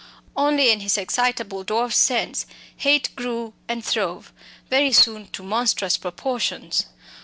Only 0.35 0.71
in 0.71 0.79
his 0.79 0.97
excitable 0.97 1.63
dwarf's 1.63 1.97
sense 1.97 2.47
hate 2.75 3.15
grew 3.15 3.53
and 3.67 3.85
throve, 3.85 4.33
very 4.67 4.91
soon 4.93 5.27
to 5.27 5.43
monstrous 5.43 5.95
proportions. 5.95 6.87